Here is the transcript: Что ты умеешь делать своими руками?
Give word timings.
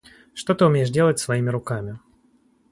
Что 0.33 0.55
ты 0.55 0.65
умеешь 0.65 0.89
делать 0.89 1.19
своими 1.19 1.51
руками? 1.51 1.99